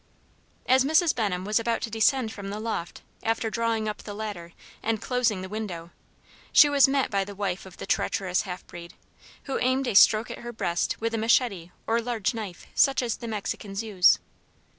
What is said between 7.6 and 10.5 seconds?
of the treacherous half breed, who aimed a stroke at